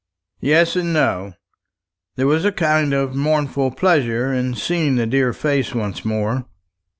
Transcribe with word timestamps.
"Yes, 0.39 0.75
and 0.75 0.93
no. 0.93 1.33
There 2.15 2.25
was 2.25 2.43
a 2.43 2.51
kind 2.51 2.91
of 2.91 3.13
mournful 3.13 3.69
pleasure 3.75 4.33
in 4.33 4.55
seeing 4.55 4.95
the 4.95 5.05
dear 5.05 5.31
face 5.31 5.75
once 5.75 6.03
more." 6.03 6.45